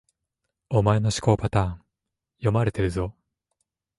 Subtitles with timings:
[0.71, 1.81] お前の思考パターン、
[2.37, 3.13] 読まれてるぞ